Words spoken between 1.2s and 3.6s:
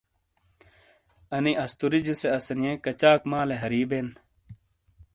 انہ استوریجے سے اسانیئے کچاک مالے